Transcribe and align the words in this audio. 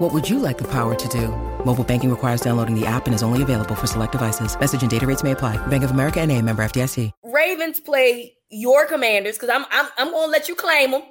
What 0.00 0.12
would 0.12 0.28
you 0.28 0.40
like 0.40 0.58
the 0.58 0.66
power 0.66 0.96
to 0.96 1.08
do? 1.08 1.28
Mobile 1.64 1.84
banking 1.84 2.10
requires 2.10 2.40
downloading 2.40 2.74
the 2.74 2.84
app 2.84 3.06
and 3.06 3.14
is 3.14 3.22
only 3.22 3.42
available 3.42 3.76
for 3.76 3.86
select 3.86 4.10
devices. 4.10 4.58
Message 4.58 4.82
and 4.82 4.90
data 4.90 5.06
rates 5.06 5.22
may 5.22 5.30
apply. 5.30 5.56
Bank 5.68 5.84
of 5.84 5.92
America 5.92 6.20
and 6.20 6.32
a 6.32 6.42
member 6.42 6.64
FDIC. 6.64 7.12
Ravens 7.22 7.78
play 7.78 8.36
your 8.48 8.86
commanders 8.86 9.36
because 9.36 9.50
I'm, 9.50 9.64
I'm, 9.70 9.88
I'm 9.96 10.10
going 10.10 10.26
to 10.26 10.30
let 10.32 10.48
you 10.48 10.56
claim 10.56 10.90
them. 10.90 11.02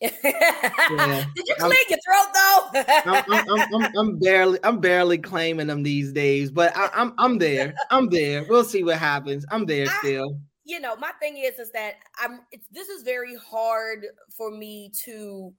yeah. 0.00 0.10
Did 1.36 1.46
you 1.46 1.54
clean 1.60 1.78
I'm, 1.78 1.90
your 1.90 1.98
throat 2.04 2.26
though? 2.34 2.82
I'm, 3.06 3.24
I'm, 3.30 3.74
I'm, 3.74 3.96
I'm, 3.98 4.18
barely 4.18 4.58
I'm 4.64 4.80
barely 4.80 5.18
claiming 5.18 5.68
them 5.68 5.84
these 5.84 6.12
days, 6.12 6.50
but 6.50 6.76
I, 6.76 6.86
am 6.86 6.90
I'm, 6.94 7.14
I'm 7.18 7.38
there. 7.38 7.72
I'm 7.92 8.08
there. 8.08 8.44
We'll 8.48 8.64
see 8.64 8.82
what 8.82 8.98
happens. 8.98 9.46
I'm 9.52 9.64
there 9.64 9.86
I, 9.88 9.98
still. 9.98 10.40
You 10.64 10.80
know, 10.80 10.96
my 10.96 11.12
thing 11.20 11.36
is 11.36 11.60
is 11.60 11.70
that 11.70 11.98
I'm. 12.18 12.40
this 12.72 12.88
is 12.88 13.04
very 13.04 13.36
hard 13.36 14.06
for 14.36 14.50
me 14.50 14.90
to 15.04 15.54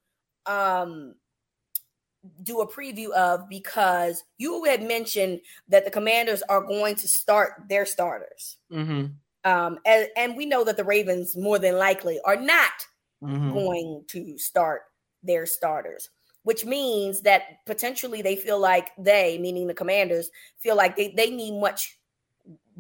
um 0.45 1.15
do 2.43 2.61
a 2.61 2.67
preview 2.67 3.11
of 3.11 3.47
because 3.49 4.23
you 4.37 4.63
had 4.65 4.83
mentioned 4.83 5.41
that 5.67 5.85
the 5.85 5.91
commanders 5.91 6.41
are 6.49 6.61
going 6.61 6.95
to 6.95 7.07
start 7.07 7.63
their 7.69 7.85
starters. 7.85 8.57
Mm-hmm. 8.71 9.07
Um, 9.49 9.79
and, 9.85 10.07
and, 10.17 10.35
we 10.35 10.47
know 10.47 10.63
that 10.63 10.75
the 10.75 10.83
Ravens 10.83 11.37
more 11.37 11.59
than 11.59 11.77
likely 11.77 12.19
are 12.25 12.35
not 12.35 12.71
mm-hmm. 13.23 13.53
going 13.53 14.03
to 14.07 14.39
start 14.39 14.81
their 15.21 15.45
starters, 15.45 16.09
which 16.41 16.65
means 16.65 17.21
that 17.21 17.63
potentially 17.67 18.23
they 18.23 18.35
feel 18.35 18.59
like 18.59 18.89
they, 18.97 19.37
meaning 19.37 19.67
the 19.67 19.73
commanders, 19.75 20.31
feel 20.57 20.75
like 20.75 20.95
they, 20.95 21.09
they 21.09 21.29
need 21.29 21.59
much 21.59 21.99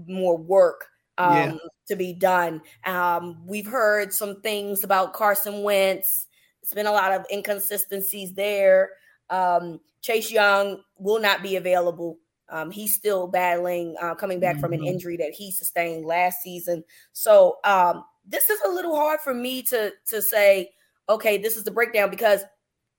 more 0.07 0.37
work 0.37 0.87
um, 1.17 1.33
yeah. 1.33 1.55
to 1.87 1.95
be 1.95 2.13
done. 2.13 2.61
Um, 2.85 3.45
we've 3.45 3.67
heard 3.67 4.13
some 4.13 4.41
things 4.41 4.83
about 4.83 5.13
Carson 5.13 5.63
Wentz. 5.63 6.27
It's 6.61 6.73
been 6.73 6.87
a 6.87 6.91
lot 6.91 7.11
of 7.11 7.25
inconsistencies 7.31 8.33
there. 8.33 8.89
Um, 9.29 9.79
Chase 10.01 10.31
Young 10.31 10.81
will 10.97 11.19
not 11.19 11.41
be 11.41 11.55
available. 11.55 12.17
Um, 12.49 12.69
he's 12.69 12.95
still 12.95 13.27
battling, 13.27 13.95
uh, 14.01 14.13
coming 14.15 14.39
back 14.39 14.53
mm-hmm. 14.53 14.61
from 14.61 14.73
an 14.73 14.79
mm-hmm. 14.79 14.87
injury 14.87 15.17
that 15.17 15.31
he 15.31 15.51
sustained 15.51 16.05
last 16.05 16.41
season. 16.41 16.83
So 17.11 17.57
um, 17.63 18.03
this 18.27 18.49
is 18.49 18.59
a 18.65 18.69
little 18.69 18.95
hard 18.95 19.19
for 19.21 19.33
me 19.33 19.63
to 19.63 19.91
to 20.09 20.21
say, 20.21 20.71
okay, 21.09 21.37
this 21.37 21.57
is 21.57 21.63
the 21.63 21.71
breakdown 21.71 22.09
because 22.09 22.43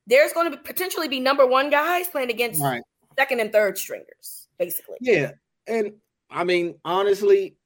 there's 0.07 0.33
going 0.33 0.51
to 0.51 0.57
be, 0.57 0.63
potentially 0.63 1.09
be 1.09 1.21
number 1.21 1.47
one 1.47 1.71
guys 1.71 2.09
playing 2.09 2.31
against 2.31 2.61
right. 2.61 2.83
second 3.17 3.41
and 3.41 3.53
third 3.53 3.79
stringers, 3.79 4.49
basically. 4.59 4.97
Yeah, 5.01 5.33
and 5.67 5.93
I 6.31 6.45
mean, 6.45 6.77
honestly, 6.85 7.57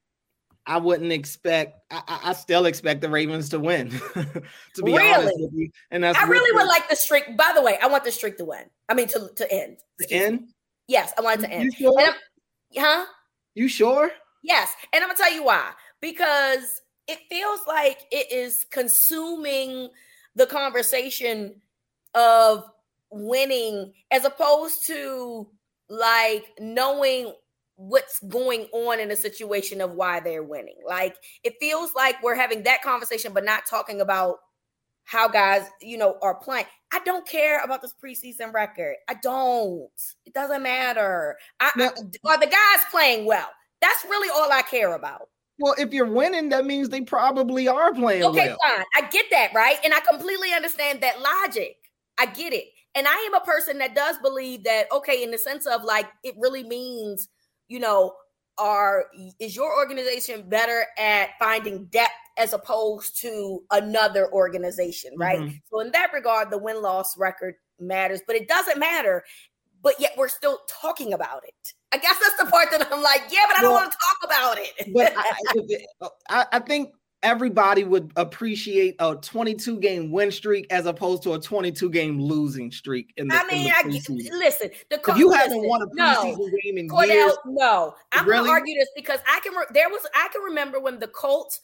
I 0.67 0.79
wouldn't 0.79 1.13
expect. 1.13 1.81
I, 1.91 2.21
I, 2.25 2.33
still 2.35 2.67
expect 2.67 3.01
the 3.01 3.09
Ravens 3.09 3.49
to 3.51 3.59
win. 3.59 3.91
to 4.15 4.83
be 4.83 4.93
really? 4.93 5.13
honest 5.13 5.35
with 5.39 5.53
you, 5.55 5.71
and 5.91 6.05
that's 6.05 6.19
I 6.19 6.27
really 6.27 6.53
would 6.53 6.69
like 6.69 6.89
the 6.89 6.97
streak. 6.97 7.37
By 7.37 7.53
the 7.55 7.63
way, 7.63 7.79
I 7.83 7.87
want 7.87 8.05
the 8.05 8.13
streak 8.13 8.37
to 8.39 8.45
win. 8.45 8.65
I 8.89 8.95
mean, 8.95 9.09
to 9.09 9.31
to 9.35 9.53
end. 9.53 9.79
To 10.01 10.13
end. 10.13 10.49
Yes, 10.87 11.13
I 11.19 11.23
want 11.23 11.41
it 11.41 11.47
to 11.47 11.53
end. 11.53 11.65
You 11.79 11.93
sure? 11.93 12.15
huh? 12.77 13.07
You 13.55 13.69
sure? 13.69 14.11
Yes, 14.43 14.73
and 14.93 15.03
I'm 15.03 15.09
gonna 15.09 15.19
tell 15.19 15.33
you 15.33 15.45
why. 15.45 15.71
Because 16.01 16.83
it 17.09 17.19
feels 17.29 17.61
like 17.67 17.99
it 18.13 18.31
is 18.31 18.65
consuming 18.71 19.89
the 20.37 20.47
conversation 20.47 21.61
of 22.15 22.65
winning 23.11 23.93
as 24.11 24.25
opposed 24.25 24.87
to 24.87 25.49
like 25.89 26.45
knowing 26.61 27.33
what's 27.81 28.21
going 28.29 28.67
on 28.73 29.01
in 29.01 29.11
a 29.11 29.17
situation 29.17 29.81
of 29.81 29.93
why 29.93 30.21
they're 30.21 30.43
winning. 30.43 30.77
Like 30.87 31.17
it 31.43 31.55
feels 31.61 31.95
like 31.95 32.23
we're 32.23 32.35
having 32.35 32.63
that 32.65 32.83
conversation, 32.83 33.33
but 33.33 33.43
not 33.45 33.65
talking 33.65 34.03
about 34.03 34.37
how 35.05 35.29
guys, 35.29 35.67
you 35.81 35.97
know, 35.97 36.17
are 36.21 36.35
playing. 36.35 36.67
I 36.93 37.01
don't 37.01 37.27
care 37.27 37.65
about 37.65 37.81
this 37.81 37.95
preseason 38.05 38.53
record. 38.53 38.97
I 39.09 39.15
don't. 39.15 39.89
It 40.27 40.35
doesn't 40.35 40.63
matter. 40.63 41.37
I, 41.59 41.71
now, 41.75 41.91
I, 42.27 42.33
are 42.33 42.39
the 42.39 42.47
guys 42.47 42.85
playing 42.91 43.25
well? 43.25 43.49
That's 43.81 44.05
really 44.05 44.29
all 44.29 44.53
I 44.53 44.61
care 44.61 44.95
about. 44.95 45.29
Well, 45.59 45.75
if 45.79 45.95
you're 45.95 46.05
winning, 46.05 46.51
that 46.51 46.67
means 46.67 46.91
they 46.91 47.01
probably 47.01 47.67
are 47.67 47.95
playing 47.95 48.25
okay, 48.25 48.49
well. 48.49 48.59
fine. 48.77 48.85
I 48.95 49.09
get 49.09 49.25
that, 49.31 49.53
right? 49.55 49.79
And 49.85 49.95
I 49.95 50.01
completely 50.01 50.53
understand 50.53 51.01
that 51.01 51.21
logic. 51.21 51.77
I 52.19 52.27
get 52.27 52.53
it. 52.53 52.67
And 52.95 53.07
I 53.07 53.15
am 53.15 53.35
a 53.35 53.41
person 53.41 53.79
that 53.79 53.95
does 53.95 54.17
believe 54.19 54.65
that, 54.65 54.87
okay, 54.93 55.23
in 55.23 55.31
the 55.31 55.39
sense 55.39 55.67
of 55.67 55.83
like, 55.83 56.07
it 56.25 56.35
really 56.39 56.65
means, 56.65 57.29
you 57.71 57.79
know, 57.79 58.13
are 58.59 59.07
is 59.39 59.57
your 59.57 59.75
organization 59.75 60.47
better 60.47 60.85
at 60.99 61.31
finding 61.39 61.87
depth 61.87 62.13
as 62.37 62.53
opposed 62.53 63.19
to 63.21 63.63
another 63.71 64.31
organization, 64.33 65.13
right? 65.17 65.39
Mm-hmm. 65.39 65.57
So 65.71 65.81
in 65.81 65.91
that 65.93 66.13
regard, 66.13 66.51
the 66.51 66.59
win 66.59 66.83
loss 66.83 67.17
record 67.17 67.55
matters, 67.79 68.21
but 68.27 68.37
it 68.37 68.49
doesn't 68.49 68.79
matter. 68.79 69.25
But 69.83 69.95
yet 69.99 70.13
we're 70.19 70.29
still 70.29 70.59
talking 70.69 71.15
about 71.15 71.43
it. 71.45 71.75
I 71.93 71.97
guess 71.97 72.17
that's 72.19 72.37
the 72.37 72.51
part 72.51 72.71
that 72.71 72.87
I'm 72.93 73.03
like, 73.03 73.23
yeah, 73.31 73.45
but 73.49 73.59
I 73.59 73.63
don't 73.63 73.73
want 73.73 73.91
to 73.91 73.97
talk 73.97 74.31
about 74.31 74.59
it. 74.59 74.93
but 74.93 75.15
I, 76.29 76.43
I, 76.43 76.47
I 76.53 76.59
think 76.59 76.93
everybody 77.23 77.85
would 77.85 78.13
appreciate 78.17 78.97
a 78.99 79.17
22 79.17 79.79
game 79.79 80.11
win 80.11 80.31
streak 80.31 80.67
as 80.71 80.87
opposed 80.87 81.23
to 81.25 81.35
a 81.35 81.41
22 81.41 81.91
game 81.91 82.21
losing 82.21 82.71
streak. 82.71 83.13
In 83.17 83.29
the, 83.29 83.35
I 83.35 83.47
mean, 83.47 83.73
I 83.75 83.83
listen. 83.87 84.71
The 84.91 85.01
if 85.09 85.19
you 85.19 85.31
haven't 85.31 85.67
won 85.67 85.83
a 85.83 85.87
preseason 85.87 86.39
no, 86.39 86.51
game 86.63 86.79
in 86.79 86.89
Cordell, 86.89 87.07
years, 87.09 87.39
no, 87.47 87.95
I'm 88.13 88.27
really? 88.27 88.47
gonna 88.47 88.51
argue 88.51 88.75
this 88.75 88.89
because 88.97 89.21
I 89.27 89.41
can. 89.41 89.55
Re- 89.55 89.67
there 89.73 89.89
was 89.89 90.07
I 90.15 90.29
can 90.33 90.43
remember 90.43 90.81
when 90.81 90.99
the 90.99 91.09
Colts 91.09 91.61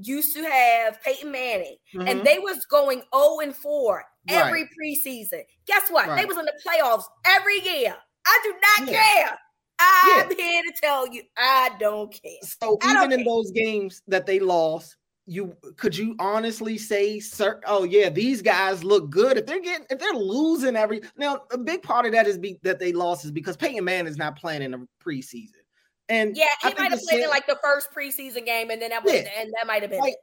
used 0.00 0.34
to 0.36 0.42
have 0.42 1.02
Peyton 1.02 1.30
Manning, 1.30 1.76
mm-hmm. 1.94 2.08
and 2.08 2.24
they 2.24 2.38
was 2.38 2.64
going 2.66 3.02
0 3.14 3.40
and 3.42 3.54
4 3.54 4.04
every 4.28 4.62
right. 4.62 4.70
preseason. 4.80 5.42
Guess 5.66 5.90
what? 5.90 6.08
Right. 6.08 6.20
They 6.20 6.24
was 6.24 6.38
in 6.38 6.44
the 6.44 6.52
playoffs 6.66 7.04
every 7.24 7.60
year. 7.60 7.94
I 8.26 8.40
do 8.42 8.52
not 8.52 8.92
yeah. 8.92 9.02
care. 9.02 9.38
I'm 9.78 10.30
yeah. 10.30 10.44
here 10.44 10.62
to 10.62 10.72
tell 10.80 11.12
you, 11.12 11.22
I 11.36 11.70
don't 11.80 12.12
care. 12.12 12.32
So 12.42 12.78
I 12.82 12.92
even 12.92 13.12
in 13.12 13.18
care. 13.18 13.24
those 13.24 13.50
games 13.50 14.02
that 14.06 14.26
they 14.26 14.38
lost, 14.38 14.96
you 15.26 15.56
could 15.76 15.96
you 15.96 16.16
honestly 16.18 16.76
say, 16.76 17.20
sir, 17.20 17.60
oh 17.66 17.84
yeah, 17.84 18.08
these 18.08 18.42
guys 18.42 18.82
look 18.82 19.10
good. 19.10 19.38
If 19.38 19.46
they're 19.46 19.60
getting 19.60 19.86
if 19.88 19.98
they're 19.98 20.14
losing 20.14 20.76
every 20.76 21.02
now, 21.16 21.42
a 21.52 21.58
big 21.58 21.82
part 21.82 22.06
of 22.06 22.12
that 22.12 22.26
is 22.26 22.38
be, 22.38 22.58
that 22.62 22.78
they 22.78 22.92
lost 22.92 23.24
is 23.24 23.30
because 23.30 23.56
Peyton 23.56 23.84
Manning 23.84 24.10
is 24.10 24.16
not 24.16 24.36
playing 24.36 24.62
in 24.62 24.72
the 24.72 24.86
preseason. 25.04 25.62
And 26.08 26.36
yeah, 26.36 26.46
he 26.60 26.74
might 26.78 26.90
have 26.90 27.00
played 27.00 27.20
said, 27.20 27.20
in 27.20 27.30
like 27.30 27.46
the 27.46 27.58
first 27.62 27.88
preseason 27.92 28.44
game, 28.44 28.70
and 28.70 28.82
then 28.82 28.90
that 28.90 29.04
was 29.04 29.12
yeah, 29.12 29.28
and 29.38 29.52
that 29.56 29.66
might 29.66 29.82
have 29.82 29.90
been 29.90 30.00
like, 30.00 30.16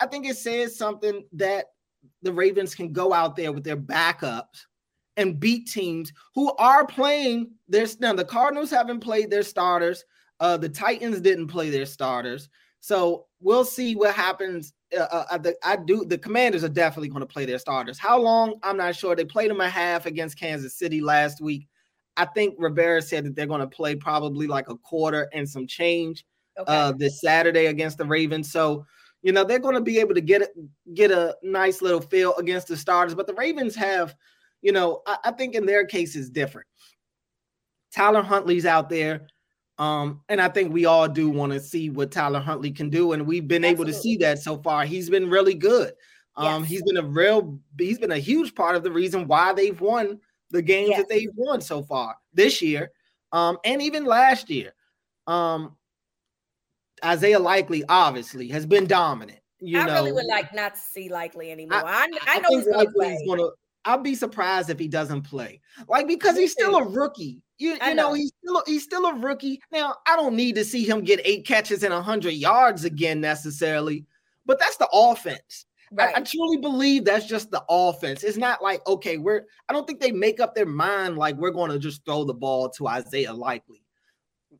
I 0.00 0.06
think 0.06 0.26
it 0.26 0.36
says 0.36 0.76
something 0.76 1.24
that 1.34 1.66
the 2.22 2.32
Ravens 2.32 2.74
can 2.74 2.92
go 2.92 3.12
out 3.12 3.36
there 3.36 3.52
with 3.52 3.62
their 3.62 3.76
backups 3.76 4.64
and 5.16 5.38
beat 5.38 5.68
teams 5.68 6.12
who 6.34 6.52
are 6.56 6.86
playing 6.86 7.50
their 7.68 7.86
now 8.00 8.14
the 8.14 8.24
Cardinals 8.24 8.70
haven't 8.70 9.00
played 9.00 9.30
their 9.30 9.42
starters. 9.42 10.04
Uh, 10.40 10.56
the 10.56 10.68
Titans 10.68 11.20
didn't 11.20 11.46
play 11.46 11.70
their 11.70 11.86
starters. 11.86 12.48
So 12.86 13.26
we'll 13.40 13.64
see 13.64 13.96
what 13.96 14.14
happens. 14.14 14.72
Uh, 14.96 15.24
uh, 15.28 15.38
the, 15.38 15.56
I 15.64 15.74
do. 15.74 16.04
The 16.04 16.16
Commanders 16.16 16.62
are 16.62 16.68
definitely 16.68 17.08
going 17.08 17.18
to 17.18 17.26
play 17.26 17.44
their 17.44 17.58
starters. 17.58 17.98
How 17.98 18.16
long? 18.16 18.60
I'm 18.62 18.76
not 18.76 18.94
sure. 18.94 19.16
They 19.16 19.24
played 19.24 19.50
them 19.50 19.60
a 19.60 19.68
half 19.68 20.06
against 20.06 20.38
Kansas 20.38 20.78
City 20.78 21.00
last 21.00 21.40
week. 21.40 21.66
I 22.16 22.26
think 22.26 22.54
Rivera 22.58 23.02
said 23.02 23.24
that 23.24 23.34
they're 23.34 23.48
going 23.48 23.60
to 23.60 23.66
play 23.66 23.96
probably 23.96 24.46
like 24.46 24.68
a 24.68 24.76
quarter 24.76 25.28
and 25.32 25.48
some 25.48 25.66
change 25.66 26.24
okay. 26.56 26.72
uh, 26.72 26.92
this 26.92 27.20
Saturday 27.20 27.66
against 27.66 27.98
the 27.98 28.04
Ravens. 28.04 28.52
So, 28.52 28.86
you 29.20 29.32
know, 29.32 29.42
they're 29.42 29.58
going 29.58 29.74
to 29.74 29.80
be 29.80 29.98
able 29.98 30.14
to 30.14 30.20
get 30.20 30.48
get 30.94 31.10
a 31.10 31.34
nice 31.42 31.82
little 31.82 32.00
feel 32.00 32.36
against 32.36 32.68
the 32.68 32.76
starters. 32.76 33.16
But 33.16 33.26
the 33.26 33.34
Ravens 33.34 33.74
have, 33.74 34.14
you 34.62 34.70
know, 34.70 35.02
I, 35.08 35.16
I 35.24 35.30
think 35.32 35.56
in 35.56 35.66
their 35.66 35.86
case 35.86 36.14
is 36.14 36.30
different. 36.30 36.68
Tyler 37.92 38.22
Huntley's 38.22 38.64
out 38.64 38.88
there. 38.88 39.26
Um, 39.78 40.22
and 40.28 40.40
I 40.40 40.48
think 40.48 40.72
we 40.72 40.86
all 40.86 41.08
do 41.08 41.28
want 41.28 41.52
to 41.52 41.60
see 41.60 41.90
what 41.90 42.10
Tyler 42.10 42.40
Huntley 42.40 42.70
can 42.70 42.88
do, 42.88 43.12
and 43.12 43.26
we've 43.26 43.46
been 43.46 43.64
Absolutely. 43.64 43.90
able 43.90 43.92
to 43.92 44.02
see 44.02 44.16
that 44.18 44.38
so 44.38 44.56
far. 44.58 44.84
He's 44.84 45.10
been 45.10 45.28
really 45.28 45.54
good. 45.54 45.92
Um, 46.36 46.62
yes. 46.62 46.70
he's 46.70 46.82
been 46.82 46.96
a 46.96 47.02
real, 47.02 47.58
he's 47.78 47.98
been 47.98 48.12
a 48.12 48.18
huge 48.18 48.54
part 48.54 48.76
of 48.76 48.82
the 48.82 48.90
reason 48.90 49.26
why 49.26 49.52
they've 49.52 49.80
won 49.80 50.20
the 50.50 50.62
games 50.62 50.90
yes. 50.90 50.98
that 50.98 51.08
they've 51.08 51.30
won 51.34 51.60
so 51.60 51.82
far 51.82 52.16
this 52.32 52.62
year, 52.62 52.90
um, 53.32 53.58
and 53.64 53.82
even 53.82 54.04
last 54.04 54.50
year. 54.50 54.72
Um, 55.26 55.76
Isaiah 57.04 57.38
Likely 57.38 57.84
obviously 57.88 58.48
has 58.48 58.64
been 58.64 58.86
dominant. 58.86 59.40
You 59.60 59.80
I 59.80 59.86
know, 59.86 59.94
really 59.94 60.12
would 60.12 60.26
like 60.26 60.54
not 60.54 60.74
to 60.74 60.80
see 60.80 61.08
Likely 61.08 61.50
anymore. 61.50 61.82
I, 61.84 62.06
I, 62.06 62.08
I 62.26 62.38
know 62.38 62.58
he's 62.58 62.66
gonna 62.66 62.90
play. 62.90 63.18
Gonna, 63.26 63.48
I'll 63.86 64.02
be 64.02 64.14
surprised 64.14 64.68
if 64.68 64.78
he 64.78 64.88
doesn't 64.88 65.22
play, 65.22 65.60
like 65.88 66.08
because 66.08 66.36
he's 66.36 66.52
still 66.52 66.76
a 66.76 66.84
rookie. 66.84 67.40
You, 67.58 67.70
you 67.70 67.78
know. 67.78 67.94
know. 67.94 68.12
he's 68.12 68.32
still 68.42 68.62
he's 68.66 68.82
still 68.82 69.06
a 69.06 69.14
rookie. 69.14 69.62
Now 69.72 69.94
I 70.06 70.16
don't 70.16 70.36
need 70.36 70.56
to 70.56 70.64
see 70.64 70.86
him 70.86 71.02
get 71.02 71.20
eight 71.24 71.46
catches 71.46 71.82
and 71.82 71.94
hundred 71.94 72.34
yards 72.34 72.84
again 72.84 73.20
necessarily, 73.20 74.04
but 74.44 74.58
that's 74.58 74.76
the 74.76 74.88
offense. 74.92 75.66
Right. 75.92 76.14
I, 76.16 76.18
I, 76.18 76.22
truly 76.22 76.56
believe 76.56 77.04
that's 77.04 77.26
just 77.26 77.52
the 77.52 77.62
offense. 77.68 78.24
It's 78.24 78.36
not 78.36 78.60
like 78.60 78.86
okay, 78.88 79.18
we're. 79.18 79.44
I 79.68 79.72
don't 79.72 79.86
think 79.86 80.00
they 80.00 80.10
make 80.10 80.40
up 80.40 80.54
their 80.54 80.66
mind 80.66 81.16
like 81.16 81.36
we're 81.36 81.52
going 81.52 81.70
to 81.70 81.78
just 81.78 82.04
throw 82.04 82.24
the 82.24 82.34
ball 82.34 82.68
to 82.70 82.88
Isaiah 82.88 83.32
Likely. 83.32 83.85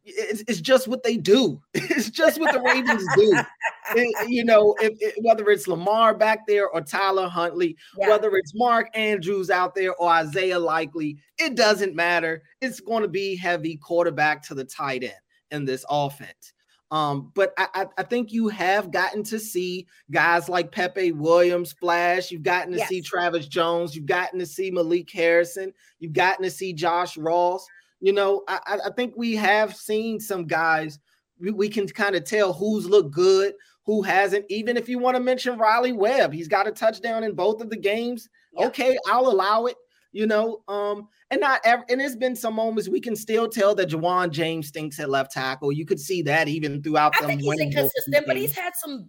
It's, 0.06 0.44
it's 0.46 0.60
just 0.60 0.88
what 0.88 1.02
they 1.02 1.16
do. 1.16 1.60
It's 1.74 2.10
just 2.10 2.38
what 2.40 2.52
the 2.52 2.60
Ravens 2.60 3.04
do. 3.16 3.38
It, 3.94 4.28
you 4.28 4.44
know, 4.44 4.74
if, 4.80 4.94
if, 5.00 5.14
whether 5.22 5.48
it's 5.48 5.68
Lamar 5.68 6.12
back 6.12 6.40
there 6.48 6.68
or 6.68 6.80
Tyler 6.80 7.28
Huntley, 7.28 7.76
yeah. 7.96 8.08
whether 8.08 8.34
it's 8.34 8.52
Mark 8.52 8.88
Andrews 8.94 9.48
out 9.48 9.76
there 9.76 9.94
or 9.94 10.08
Isaiah 10.08 10.58
Likely, 10.58 11.18
it 11.38 11.54
doesn't 11.54 11.94
matter. 11.94 12.42
It's 12.60 12.80
going 12.80 13.02
to 13.02 13.08
be 13.08 13.36
heavy 13.36 13.76
quarterback 13.76 14.42
to 14.48 14.56
the 14.56 14.64
tight 14.64 15.04
end 15.04 15.12
in 15.52 15.64
this 15.64 15.84
offense. 15.88 16.52
Um, 16.90 17.32
but 17.34 17.52
I, 17.58 17.86
I, 17.98 18.04
think 18.04 18.32
you 18.32 18.46
have 18.48 18.92
gotten 18.92 19.24
to 19.24 19.40
see 19.40 19.88
guys 20.12 20.48
like 20.48 20.70
Pepe 20.70 21.10
Williams 21.10 21.72
flash. 21.72 22.30
You've 22.30 22.44
gotten 22.44 22.72
to 22.72 22.78
yes. 22.78 22.88
see 22.88 23.00
Travis 23.00 23.48
Jones. 23.48 23.96
You've 23.96 24.06
gotten 24.06 24.38
to 24.38 24.46
see 24.46 24.70
Malik 24.70 25.10
Harrison. 25.10 25.72
You've 25.98 26.12
gotten 26.12 26.44
to 26.44 26.50
see 26.50 26.72
Josh 26.72 27.16
Ross. 27.16 27.66
You 28.00 28.12
know, 28.12 28.42
I, 28.48 28.78
I 28.86 28.90
think 28.94 29.14
we 29.16 29.34
have 29.36 29.74
seen 29.74 30.20
some 30.20 30.46
guys. 30.46 30.98
We, 31.38 31.50
we 31.50 31.68
can 31.68 31.86
kind 31.88 32.14
of 32.14 32.24
tell 32.24 32.52
who's 32.52 32.86
looked 32.86 33.12
good, 33.12 33.54
who 33.84 34.02
hasn't. 34.02 34.44
Even 34.48 34.76
if 34.76 34.88
you 34.88 34.98
want 34.98 35.16
to 35.16 35.22
mention 35.22 35.58
Raleigh 35.58 35.92
Webb, 35.92 36.32
he's 36.32 36.48
got 36.48 36.68
a 36.68 36.72
touchdown 36.72 37.24
in 37.24 37.34
both 37.34 37.60
of 37.60 37.70
the 37.70 37.76
games. 37.76 38.28
Okay, 38.58 38.96
I'll 39.06 39.28
allow 39.28 39.66
it. 39.66 39.76
You 40.12 40.26
know, 40.26 40.62
um, 40.66 41.08
and 41.30 41.42
not 41.42 41.60
ever, 41.64 41.84
and 41.90 42.00
there's 42.00 42.16
been 42.16 42.34
some 42.34 42.54
moments 42.54 42.88
we 42.88 43.00
can 43.00 43.14
still 43.14 43.48
tell 43.48 43.74
that 43.74 43.90
Ja'Wuan 43.90 44.30
James 44.30 44.68
stinks 44.68 44.98
at 44.98 45.10
left 45.10 45.32
tackle. 45.32 45.72
You 45.72 45.84
could 45.84 46.00
see 46.00 46.22
that 46.22 46.48
even 46.48 46.82
throughout 46.82 47.12
the 47.18 47.24
I 47.24 47.26
think 47.26 47.42
he's 47.42 47.60
inconsistent, 47.60 48.26
but 48.26 48.36
he's 48.36 48.56
had 48.56 48.72
some 48.82 49.08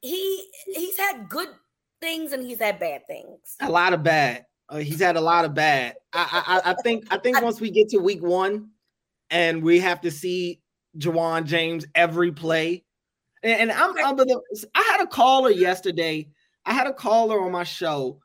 he 0.00 0.44
he's 0.66 0.98
had 0.98 1.28
good 1.28 1.48
things 2.00 2.32
and 2.32 2.44
he's 2.44 2.58
had 2.58 2.78
bad 2.78 3.06
things. 3.06 3.56
A 3.60 3.70
lot 3.70 3.92
of 3.92 4.02
bad. 4.02 4.44
Uh, 4.72 4.78
he's 4.78 5.00
had 5.00 5.16
a 5.16 5.20
lot 5.20 5.44
of 5.44 5.52
bad. 5.52 5.96
I, 6.14 6.62
I 6.64 6.70
I 6.70 6.74
think 6.82 7.04
I 7.10 7.18
think 7.18 7.42
once 7.42 7.60
we 7.60 7.70
get 7.70 7.90
to 7.90 7.98
week 7.98 8.22
one, 8.22 8.70
and 9.30 9.62
we 9.62 9.78
have 9.80 10.00
to 10.00 10.10
see 10.10 10.60
Ja'Wuan 10.98 11.44
James 11.44 11.84
every 11.94 12.32
play, 12.32 12.82
and, 13.42 13.70
and 13.70 13.72
I'm 13.72 13.94
under 13.98 14.24
the. 14.24 14.40
I 14.74 14.82
had 14.90 15.02
a 15.02 15.06
caller 15.06 15.50
yesterday. 15.50 16.28
I 16.64 16.72
had 16.72 16.86
a 16.86 16.92
caller 16.94 17.38
on 17.42 17.52
my 17.52 17.64
show 17.64 18.20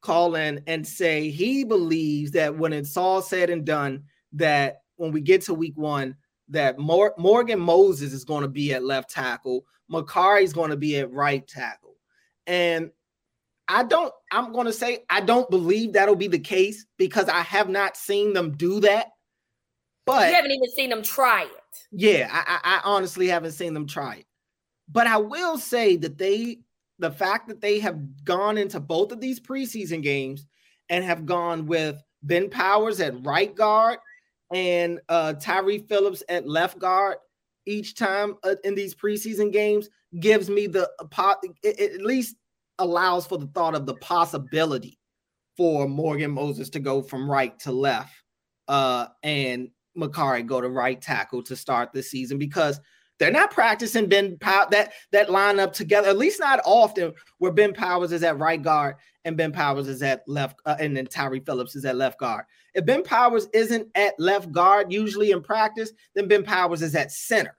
call 0.00 0.36
in 0.36 0.62
and 0.66 0.86
say 0.86 1.28
he 1.28 1.64
believes 1.64 2.30
that 2.30 2.56
when 2.56 2.72
it's 2.72 2.96
all 2.96 3.20
said 3.20 3.50
and 3.50 3.66
done, 3.66 4.04
that 4.32 4.78
when 4.96 5.12
we 5.12 5.20
get 5.20 5.42
to 5.42 5.52
week 5.52 5.76
one, 5.76 6.16
that 6.48 6.78
Mor- 6.78 7.14
Morgan 7.18 7.60
Moses 7.60 8.14
is 8.14 8.24
going 8.24 8.42
to 8.42 8.48
be 8.48 8.72
at 8.72 8.84
left 8.84 9.10
tackle, 9.10 9.66
Mekari 9.92 10.44
is 10.44 10.54
going 10.54 10.70
to 10.70 10.78
be 10.78 10.96
at 10.96 11.12
right 11.12 11.46
tackle, 11.46 11.96
and 12.46 12.90
I 13.70 13.84
don't, 13.84 14.12
I'm 14.32 14.52
going 14.52 14.66
to 14.66 14.72
say, 14.72 15.04
I 15.08 15.20
don't 15.20 15.48
believe 15.48 15.92
that'll 15.92 16.16
be 16.16 16.26
the 16.26 16.40
case 16.40 16.84
because 16.98 17.28
I 17.28 17.42
have 17.42 17.68
not 17.68 17.96
seen 17.96 18.32
them 18.32 18.56
do 18.56 18.80
that. 18.80 19.06
But 20.04 20.28
you 20.28 20.34
haven't 20.34 20.50
even 20.50 20.70
seen 20.70 20.90
them 20.90 21.04
try 21.04 21.44
it. 21.44 21.76
Yeah, 21.92 22.28
I, 22.32 22.58
I 22.64 22.80
honestly 22.84 23.28
haven't 23.28 23.52
seen 23.52 23.72
them 23.72 23.86
try 23.86 24.16
it. 24.16 24.26
But 24.88 25.06
I 25.06 25.18
will 25.18 25.56
say 25.56 25.96
that 25.98 26.18
they, 26.18 26.58
the 26.98 27.12
fact 27.12 27.46
that 27.46 27.60
they 27.60 27.78
have 27.78 28.24
gone 28.24 28.58
into 28.58 28.80
both 28.80 29.12
of 29.12 29.20
these 29.20 29.38
preseason 29.38 30.02
games 30.02 30.46
and 30.88 31.04
have 31.04 31.24
gone 31.24 31.66
with 31.66 32.02
Ben 32.24 32.50
Powers 32.50 33.00
at 33.00 33.24
right 33.24 33.54
guard 33.54 34.00
and 34.52 34.98
uh, 35.08 35.34
Tyre 35.34 35.78
Phillips 35.88 36.24
at 36.28 36.48
left 36.48 36.80
guard 36.80 37.18
each 37.66 37.94
time 37.94 38.36
uh, 38.42 38.56
in 38.64 38.74
these 38.74 38.96
preseason 38.96 39.52
games 39.52 39.88
gives 40.18 40.50
me 40.50 40.66
the 40.66 40.90
at 41.64 42.02
least 42.02 42.34
allows 42.80 43.26
for 43.26 43.38
the 43.38 43.46
thought 43.48 43.74
of 43.74 43.86
the 43.86 43.94
possibility 43.94 44.98
for 45.56 45.88
Morgan 45.88 46.30
Moses 46.30 46.70
to 46.70 46.80
go 46.80 47.02
from 47.02 47.30
right 47.30 47.58
to 47.60 47.72
left 47.72 48.12
uh, 48.68 49.06
and 49.22 49.68
Mekari 49.96 50.46
go 50.46 50.60
to 50.60 50.68
right 50.68 51.00
tackle 51.00 51.42
to 51.44 51.56
start 51.56 51.92
the 51.92 52.02
season 52.02 52.38
because 52.38 52.80
they're 53.18 53.30
not 53.30 53.50
practicing 53.50 54.08
Ben 54.08 54.38
Pow- 54.38 54.68
that 54.70 54.94
that 55.12 55.28
lineup 55.28 55.72
together, 55.74 56.08
at 56.08 56.16
least 56.16 56.40
not 56.40 56.60
often, 56.64 57.12
where 57.38 57.52
Ben 57.52 57.74
Powers 57.74 58.12
is 58.12 58.22
at 58.22 58.38
right 58.38 58.60
guard 58.60 58.96
and 59.26 59.36
Ben 59.36 59.52
Powers 59.52 59.88
is 59.88 60.02
at 60.02 60.22
left, 60.26 60.58
uh, 60.64 60.76
and 60.80 60.96
then 60.96 61.06
Tyre 61.06 61.40
Phillips 61.44 61.76
is 61.76 61.84
at 61.84 61.96
left 61.96 62.18
guard. 62.18 62.46
If 62.72 62.86
Ben 62.86 63.02
Powers 63.02 63.46
isn't 63.52 63.88
at 63.94 64.14
left 64.18 64.50
guard 64.52 64.90
usually 64.90 65.32
in 65.32 65.42
practice, 65.42 65.92
then 66.14 66.28
Ben 66.28 66.42
Powers 66.42 66.80
is 66.80 66.94
at 66.94 67.12
center 67.12 67.56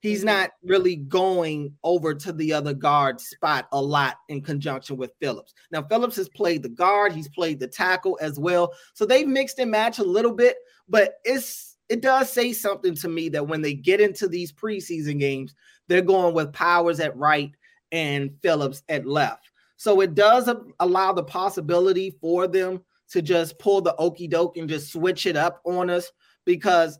he's 0.00 0.20
mm-hmm. 0.20 0.26
not 0.28 0.50
really 0.62 0.96
going 0.96 1.74
over 1.84 2.14
to 2.14 2.32
the 2.32 2.52
other 2.52 2.74
guard 2.74 3.20
spot 3.20 3.68
a 3.72 3.80
lot 3.80 4.16
in 4.28 4.42
conjunction 4.42 4.96
with 4.96 5.12
Phillips. 5.20 5.54
Now, 5.70 5.82
Phillips 5.82 6.16
has 6.16 6.28
played 6.28 6.62
the 6.62 6.68
guard, 6.68 7.12
he's 7.12 7.28
played 7.28 7.60
the 7.60 7.68
tackle 7.68 8.18
as 8.20 8.38
well. 8.38 8.72
So 8.94 9.06
they've 9.06 9.28
mixed 9.28 9.58
and 9.58 9.70
matched 9.70 9.98
a 9.98 10.04
little 10.04 10.32
bit, 10.32 10.56
but 10.88 11.14
it's 11.24 11.76
it 11.88 12.02
does 12.02 12.30
say 12.30 12.52
something 12.52 12.94
to 12.94 13.08
me 13.08 13.28
that 13.30 13.48
when 13.48 13.62
they 13.62 13.74
get 13.74 14.00
into 14.00 14.28
these 14.28 14.52
preseason 14.52 15.18
games, 15.18 15.54
they're 15.88 16.02
going 16.02 16.34
with 16.34 16.52
Powers 16.52 17.00
at 17.00 17.16
right 17.16 17.50
and 17.90 18.30
Phillips 18.42 18.84
at 18.88 19.06
left. 19.06 19.50
So 19.76 20.00
it 20.00 20.14
does 20.14 20.48
allow 20.78 21.12
the 21.12 21.24
possibility 21.24 22.16
for 22.20 22.46
them 22.46 22.82
to 23.10 23.20
just 23.20 23.58
pull 23.58 23.80
the 23.80 23.96
okey 23.96 24.28
doke 24.28 24.56
and 24.56 24.68
just 24.68 24.92
switch 24.92 25.26
it 25.26 25.36
up 25.36 25.60
on 25.64 25.90
us 25.90 26.12
because 26.44 26.98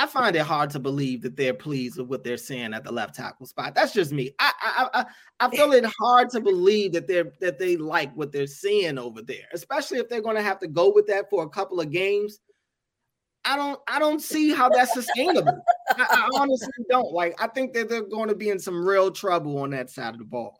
I 0.00 0.06
find 0.06 0.34
it 0.34 0.46
hard 0.46 0.70
to 0.70 0.78
believe 0.78 1.20
that 1.22 1.36
they're 1.36 1.52
pleased 1.52 1.98
with 1.98 2.08
what 2.08 2.24
they're 2.24 2.38
seeing 2.38 2.72
at 2.72 2.84
the 2.84 2.90
left 2.90 3.14
tackle 3.14 3.44
spot. 3.44 3.74
That's 3.74 3.92
just 3.92 4.12
me. 4.12 4.30
I 4.38 4.52
I 4.62 4.88
I, 4.94 5.04
I 5.40 5.50
feel 5.50 5.72
it 5.72 5.84
hard 6.00 6.30
to 6.30 6.40
believe 6.40 6.92
that 6.92 7.06
they're 7.06 7.34
that 7.42 7.58
they 7.58 7.76
like 7.76 8.10
what 8.16 8.32
they're 8.32 8.46
seeing 8.46 8.96
over 8.96 9.20
there, 9.20 9.44
especially 9.52 9.98
if 9.98 10.08
they're 10.08 10.22
going 10.22 10.36
to 10.36 10.42
have 10.42 10.58
to 10.60 10.68
go 10.68 10.90
with 10.90 11.06
that 11.08 11.28
for 11.28 11.42
a 11.42 11.50
couple 11.50 11.80
of 11.80 11.90
games. 11.90 12.40
I 13.44 13.58
don't 13.58 13.78
I 13.88 13.98
don't 13.98 14.22
see 14.22 14.54
how 14.54 14.70
that's 14.70 14.94
sustainable. 14.94 15.62
I, 15.90 16.06
I 16.08 16.40
honestly 16.40 16.84
don't. 16.88 17.12
Like 17.12 17.34
I 17.38 17.48
think 17.48 17.74
that 17.74 17.90
they're 17.90 18.00
going 18.00 18.30
to 18.30 18.34
be 18.34 18.48
in 18.48 18.58
some 18.58 18.82
real 18.82 19.10
trouble 19.10 19.58
on 19.58 19.68
that 19.70 19.90
side 19.90 20.14
of 20.14 20.18
the 20.18 20.24
ball. 20.24 20.59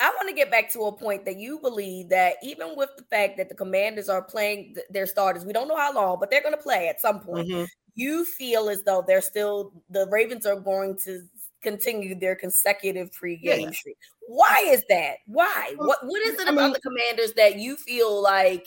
I 0.00 0.08
want 0.10 0.28
to 0.28 0.34
get 0.34 0.50
back 0.50 0.72
to 0.72 0.80
a 0.84 0.92
point 0.92 1.26
that 1.26 1.38
you 1.38 1.58
believe 1.58 2.08
that 2.08 2.36
even 2.42 2.74
with 2.74 2.88
the 2.96 3.04
fact 3.04 3.36
that 3.36 3.50
the 3.50 3.54
commanders 3.54 4.08
are 4.08 4.22
playing 4.22 4.72
th- 4.74 4.86
their 4.88 5.06
starters, 5.06 5.44
we 5.44 5.52
don't 5.52 5.68
know 5.68 5.76
how 5.76 5.92
long, 5.92 6.16
but 6.18 6.30
they're 6.30 6.42
going 6.42 6.56
to 6.56 6.62
play 6.62 6.88
at 6.88 7.00
some 7.00 7.20
point. 7.20 7.48
Mm-hmm. 7.48 7.64
You 7.94 8.24
feel 8.24 8.70
as 8.70 8.82
though 8.82 9.04
they're 9.06 9.20
still, 9.20 9.72
the 9.90 10.06
Ravens 10.10 10.46
are 10.46 10.58
going 10.58 10.96
to 11.04 11.20
continue 11.62 12.18
their 12.18 12.34
consecutive 12.34 13.10
pregame 13.10 13.40
yeah. 13.42 13.70
streak. 13.72 13.98
Why 14.26 14.64
is 14.68 14.82
that? 14.88 15.16
Why? 15.26 15.74
What 15.76 15.98
What 16.02 16.22
is 16.22 16.40
it 16.40 16.48
I 16.48 16.52
about 16.52 16.62
mean, 16.62 16.72
the 16.72 16.80
commanders 16.80 17.34
that 17.34 17.58
you 17.58 17.76
feel 17.76 18.22
like 18.22 18.66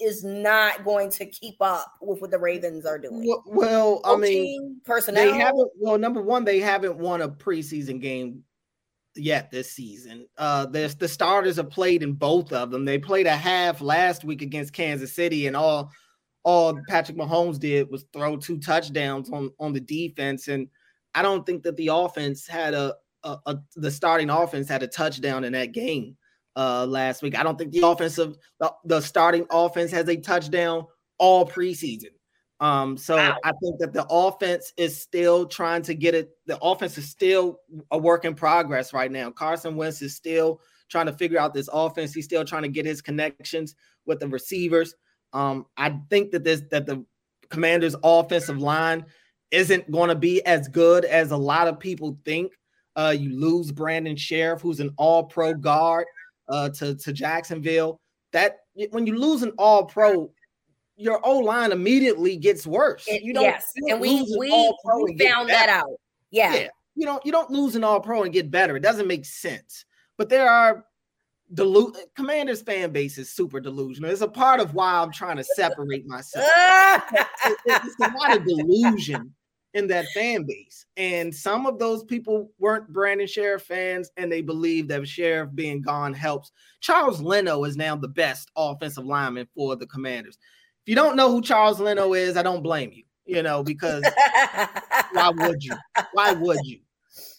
is 0.00 0.24
not 0.24 0.84
going 0.84 1.10
to 1.10 1.26
keep 1.26 1.56
up 1.60 1.86
with 2.00 2.20
what 2.20 2.30
the 2.30 2.38
Ravens 2.38 2.86
are 2.86 2.98
doing. 2.98 3.24
Well, 3.26 3.44
well 3.46 4.00
I 4.04 4.16
mean, 4.16 4.80
personnel. 4.84 5.30
They 5.30 5.38
haven't. 5.38 5.70
Well, 5.78 5.98
number 5.98 6.22
one, 6.22 6.44
they 6.44 6.58
haven't 6.58 6.96
won 6.96 7.22
a 7.22 7.28
preseason 7.28 8.00
game 8.00 8.42
yet 9.16 9.50
this 9.50 9.72
season. 9.72 10.26
Uh, 10.38 10.66
there's 10.66 10.94
the 10.94 11.08
starters 11.08 11.56
have 11.56 11.70
played 11.70 12.02
in 12.02 12.12
both 12.12 12.52
of 12.52 12.70
them. 12.70 12.84
They 12.84 12.98
played 12.98 13.26
a 13.26 13.36
half 13.36 13.80
last 13.80 14.24
week 14.24 14.42
against 14.42 14.72
Kansas 14.72 15.14
City, 15.14 15.46
and 15.46 15.56
all 15.56 15.90
all 16.42 16.80
Patrick 16.88 17.18
Mahomes 17.18 17.58
did 17.58 17.90
was 17.90 18.04
throw 18.12 18.36
two 18.36 18.58
touchdowns 18.58 19.30
on 19.30 19.50
on 19.58 19.72
the 19.72 19.80
defense. 19.80 20.48
And 20.48 20.68
I 21.14 21.22
don't 21.22 21.44
think 21.44 21.62
that 21.64 21.76
the 21.76 21.88
offense 21.88 22.46
had 22.46 22.74
a, 22.74 22.94
a, 23.24 23.38
a 23.46 23.58
the 23.76 23.90
starting 23.90 24.30
offense 24.30 24.68
had 24.68 24.82
a 24.82 24.88
touchdown 24.88 25.44
in 25.44 25.52
that 25.52 25.72
game 25.72 26.16
uh 26.56 26.86
last 26.86 27.22
week. 27.22 27.38
I 27.38 27.42
don't 27.42 27.58
think 27.58 27.72
the 27.72 27.86
offensive 27.86 28.36
the, 28.58 28.72
the 28.84 29.00
starting 29.00 29.46
offense 29.50 29.90
has 29.92 30.08
a 30.08 30.16
touchdown 30.16 30.86
all 31.18 31.46
preseason. 31.46 32.10
Um, 32.60 32.98
so 32.98 33.16
wow. 33.16 33.36
I 33.42 33.52
think 33.62 33.78
that 33.80 33.94
the 33.94 34.06
offense 34.10 34.72
is 34.76 35.00
still 35.00 35.46
trying 35.46 35.82
to 35.82 35.94
get 35.94 36.14
it. 36.14 36.30
The 36.46 36.58
offense 36.60 36.98
is 36.98 37.08
still 37.08 37.60
a 37.90 37.96
work 37.96 38.26
in 38.26 38.34
progress 38.34 38.92
right 38.92 39.10
now. 39.10 39.30
Carson 39.30 39.76
Wentz 39.76 40.02
is 40.02 40.14
still 40.14 40.60
trying 40.90 41.06
to 41.06 41.12
figure 41.12 41.38
out 41.38 41.54
this 41.54 41.70
offense. 41.72 42.12
He's 42.12 42.26
still 42.26 42.44
trying 42.44 42.62
to 42.62 42.68
get 42.68 42.84
his 42.84 43.00
connections 43.00 43.74
with 44.04 44.20
the 44.20 44.28
receivers. 44.28 44.94
Um, 45.32 45.66
I 45.76 45.98
think 46.10 46.32
that 46.32 46.44
this 46.44 46.62
that 46.70 46.84
the 46.84 47.04
Commanders' 47.48 47.96
offensive 48.02 48.58
line 48.58 49.06
isn't 49.50 49.90
going 49.90 50.08
to 50.08 50.14
be 50.14 50.44
as 50.44 50.68
good 50.68 51.04
as 51.04 51.30
a 51.30 51.36
lot 51.36 51.66
of 51.66 51.80
people 51.80 52.18
think. 52.24 52.52
Uh, 52.94 53.14
you 53.16 53.38
lose 53.38 53.72
Brandon 53.72 54.16
Scherff, 54.16 54.60
who's 54.60 54.80
an 54.80 54.90
All-Pro 54.98 55.54
guard, 55.54 56.06
uh, 56.48 56.68
to 56.70 56.94
to 56.96 57.12
Jacksonville. 57.12 58.00
That 58.32 58.58
when 58.90 59.06
you 59.06 59.18
lose 59.18 59.42
an 59.42 59.52
All-Pro, 59.56 60.30
your 61.00 61.20
O 61.24 61.38
line 61.38 61.72
immediately 61.72 62.36
gets 62.36 62.66
worse. 62.66 63.04
It, 63.08 63.22
you 63.22 63.32
don't. 63.32 63.44
Yes, 63.44 63.72
you 63.74 63.88
don't 63.88 63.92
and 63.92 64.00
we 64.00 64.22
we, 64.38 64.72
we 65.04 65.18
found 65.18 65.48
that 65.48 65.68
out. 65.68 65.90
Yeah. 66.30 66.54
yeah, 66.54 66.68
you 66.94 67.06
know 67.06 67.20
you 67.24 67.32
don't 67.32 67.50
lose 67.50 67.74
an 67.74 67.84
All 67.84 68.00
Pro 68.00 68.22
and 68.22 68.32
get 68.32 68.50
better. 68.50 68.76
It 68.76 68.82
doesn't 68.82 69.06
make 69.06 69.24
sense. 69.24 69.84
But 70.16 70.28
there 70.28 70.48
are 70.48 70.84
delu- 71.54 71.96
Commanders 72.14 72.62
fan 72.62 72.92
base 72.92 73.18
is 73.18 73.32
super 73.32 73.60
delusional. 73.60 74.10
It's 74.10 74.20
a 74.20 74.28
part 74.28 74.60
of 74.60 74.74
why 74.74 74.92
I'm 74.94 75.12
trying 75.12 75.38
to 75.38 75.44
separate 75.44 76.06
myself. 76.06 76.46
it, 77.12 77.26
it, 77.66 77.82
it's 77.84 78.00
a 78.00 78.18
lot 78.18 78.36
of 78.36 78.44
delusion 78.44 79.34
in 79.74 79.86
that 79.86 80.06
fan 80.08 80.44
base. 80.46 80.84
And 80.96 81.34
some 81.34 81.66
of 81.66 81.78
those 81.78 82.04
people 82.04 82.50
weren't 82.58 82.92
Brandon 82.92 83.26
Scherff 83.26 83.62
fans, 83.62 84.10
and 84.16 84.30
they 84.30 84.42
believe 84.42 84.88
that 84.88 85.02
Scherff 85.02 85.54
being 85.54 85.80
gone 85.80 86.12
helps. 86.12 86.50
Charles 86.80 87.20
Leno 87.20 87.64
is 87.64 87.76
now 87.76 87.96
the 87.96 88.08
best 88.08 88.50
offensive 88.56 89.04
lineman 89.04 89.48
for 89.54 89.76
the 89.76 89.86
Commanders. 89.86 90.38
You 90.90 90.96
don't 90.96 91.14
know 91.14 91.30
who 91.30 91.40
Charles 91.40 91.78
Leno 91.78 92.14
is, 92.14 92.36
I 92.36 92.42
don't 92.42 92.64
blame 92.64 92.90
you, 92.92 93.04
you 93.24 93.44
know, 93.44 93.62
because 93.62 94.02
why 95.12 95.30
would 95.36 95.62
you? 95.62 95.76
Why 96.14 96.32
would 96.32 96.58
you? 96.64 96.80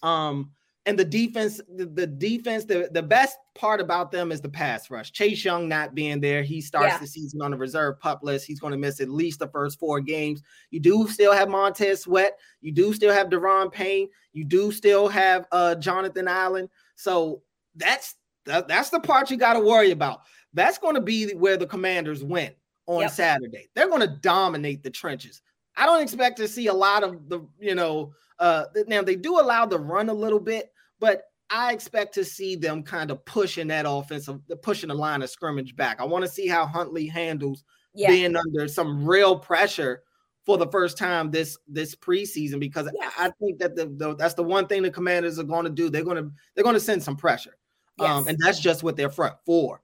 Um, 0.02 0.52
and 0.86 0.98
the 0.98 1.04
defense, 1.04 1.60
the, 1.76 1.84
the, 1.84 2.06
defense, 2.06 2.64
the, 2.64 2.88
the 2.92 3.02
best 3.02 3.36
part 3.54 3.78
about 3.78 4.10
them 4.10 4.32
is 4.32 4.40
the 4.40 4.48
pass 4.48 4.90
rush. 4.90 5.12
Chase 5.12 5.44
Young 5.44 5.68
not 5.68 5.94
being 5.94 6.18
there. 6.18 6.42
He 6.42 6.62
starts 6.62 6.94
yeah. 6.94 6.98
the 6.98 7.06
season 7.06 7.42
on 7.42 7.50
the 7.50 7.58
reserve 7.58 8.00
pup 8.00 8.20
list. 8.22 8.46
He's 8.46 8.58
going 8.58 8.70
to 8.70 8.78
miss 8.78 9.00
at 9.00 9.10
least 9.10 9.40
the 9.40 9.48
first 9.48 9.78
four 9.78 10.00
games. 10.00 10.40
You 10.70 10.80
do 10.80 11.06
still 11.06 11.34
have 11.34 11.50
Montez 11.50 12.04
Sweat. 12.04 12.38
You 12.62 12.72
do 12.72 12.94
still 12.94 13.12
have 13.12 13.28
Daron 13.28 13.70
Payne. 13.70 14.08
You 14.32 14.46
do 14.46 14.72
still 14.72 15.08
have 15.08 15.44
uh, 15.52 15.74
Jonathan 15.74 16.26
Allen. 16.26 16.70
So 16.94 17.42
that's 17.76 18.14
that, 18.46 18.66
that's 18.66 18.88
the 18.88 19.00
part 19.00 19.30
you 19.30 19.36
got 19.36 19.52
to 19.52 19.60
worry 19.60 19.90
about. 19.90 20.22
That's 20.54 20.78
going 20.78 20.94
to 20.94 21.02
be 21.02 21.32
where 21.34 21.58
the 21.58 21.66
commanders 21.66 22.24
win 22.24 22.52
on 22.86 23.02
yep. 23.02 23.10
Saturday. 23.10 23.68
They're 23.74 23.88
going 23.88 24.00
to 24.00 24.18
dominate 24.20 24.82
the 24.82 24.90
trenches. 24.90 25.42
I 25.76 25.86
don't 25.86 26.02
expect 26.02 26.36
to 26.38 26.48
see 26.48 26.66
a 26.66 26.74
lot 26.74 27.02
of 27.02 27.28
the, 27.28 27.46
you 27.58 27.74
know, 27.74 28.12
uh, 28.38 28.64
now 28.86 29.02
they 29.02 29.16
do 29.16 29.40
allow 29.40 29.66
the 29.66 29.78
run 29.78 30.08
a 30.08 30.14
little 30.14 30.40
bit, 30.40 30.72
but 31.00 31.24
I 31.50 31.72
expect 31.72 32.14
to 32.14 32.24
see 32.24 32.56
them 32.56 32.82
kind 32.82 33.10
of 33.10 33.24
pushing 33.24 33.68
that 33.68 33.86
offensive, 33.88 34.40
pushing 34.62 34.88
the 34.88 34.94
line 34.94 35.22
of 35.22 35.30
scrimmage 35.30 35.76
back. 35.76 36.00
I 36.00 36.04
want 36.04 36.24
to 36.24 36.30
see 36.30 36.48
how 36.48 36.66
Huntley 36.66 37.06
handles 37.06 37.64
yeah. 37.94 38.08
being 38.08 38.36
under 38.36 38.68
some 38.68 39.06
real 39.06 39.38
pressure 39.38 40.02
for 40.44 40.58
the 40.58 40.66
first 40.66 40.98
time 40.98 41.30
this 41.30 41.56
this 41.68 41.94
preseason 41.94 42.58
because 42.58 42.90
yeah. 42.98 43.10
I, 43.18 43.30
think 43.40 43.58
that 43.60 43.76
the, 43.76 43.86
the, 43.86 44.16
that's 44.16 44.34
the 44.34 44.42
one 44.42 44.66
thing 44.66 44.82
the 44.82 44.90
Commanders 44.90 45.38
are 45.38 45.44
going 45.44 45.64
to 45.64 45.70
do. 45.70 45.88
They're 45.88 46.04
going 46.04 46.16
to 46.16 46.32
they're 46.54 46.64
going 46.64 46.74
to 46.74 46.80
send 46.80 47.02
some 47.02 47.16
pressure, 47.16 47.56
um, 47.98 48.06
yes. 48.06 48.10
um, 48.10 48.28
and 48.28 48.38
that's 48.40 48.58
just 48.58 48.82
what 48.82 48.96
they're 48.96 49.10
front 49.10 49.34
for. 49.44 49.82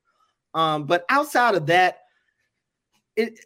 Um, 0.54 0.84
but 0.84 1.04
outside 1.10 1.54
of 1.54 1.66
that, 1.66 2.00
it 3.18 3.40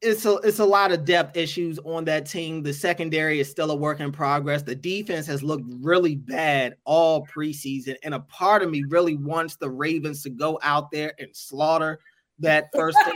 it's 0.00 0.24
a 0.26 0.36
it's 0.36 0.60
a 0.60 0.64
lot 0.64 0.92
of 0.92 1.04
depth 1.04 1.36
issues 1.36 1.78
on 1.80 2.04
that 2.04 2.26
team. 2.26 2.62
The 2.62 2.72
secondary 2.72 3.40
is 3.40 3.50
still 3.50 3.70
a 3.70 3.76
work 3.76 4.00
in 4.00 4.12
progress. 4.12 4.62
The 4.62 4.74
defense 4.74 5.26
has 5.26 5.42
looked 5.42 5.64
really 5.80 6.16
bad 6.16 6.76
all 6.84 7.26
preseason, 7.26 7.96
and 8.04 8.14
a 8.14 8.20
part 8.20 8.62
of 8.62 8.70
me 8.70 8.84
really 8.88 9.16
wants 9.16 9.56
the 9.56 9.70
Ravens 9.70 10.22
to 10.22 10.30
go 10.30 10.58
out 10.62 10.90
there 10.90 11.14
and 11.18 11.28
slaughter 11.34 11.98
that 12.38 12.68
first 12.74 12.96
team 13.04 13.14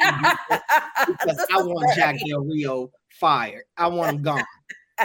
because 1.07 1.47
I 1.52 1.62
want 1.62 1.95
Jack 1.97 2.16
Del 2.26 2.40
Rio 2.40 2.90
fired. 3.11 3.62
I 3.76 3.87
want 3.87 4.16
him 4.16 4.23
gone. 4.23 4.45